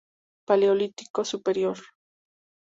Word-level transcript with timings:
Paleolítico 0.47 1.23
Superior 1.23 1.77